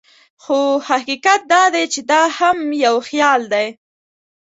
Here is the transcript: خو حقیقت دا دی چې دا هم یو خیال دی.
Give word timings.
خو 0.43 0.59
حقیقت 0.89 1.41
دا 1.53 1.63
دی 1.73 1.83
چې 1.93 1.99
دا 2.11 2.21
هم 2.37 2.57
یو 2.85 2.95
خیال 3.07 3.41
دی. 3.53 3.67